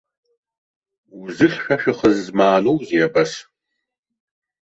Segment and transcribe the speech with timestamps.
[1.19, 3.31] Узыхьшәашәахаз змааноузеи абас?